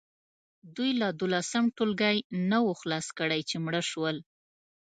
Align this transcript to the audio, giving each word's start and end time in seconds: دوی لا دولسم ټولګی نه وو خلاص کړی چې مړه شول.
دوی 0.75 0.91
لا 0.99 1.09
دولسم 1.21 1.65
ټولګی 1.77 2.17
نه 2.49 2.57
وو 2.63 2.73
خلاص 2.81 3.07
کړی 3.19 3.41
چې 3.49 3.55
مړه 3.65 3.81
شول. 3.89 4.17